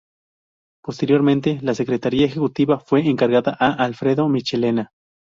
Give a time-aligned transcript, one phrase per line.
[0.83, 4.89] Posteriormente la Secretaría Ejecutiva fue encargada a Alfredo Michelena.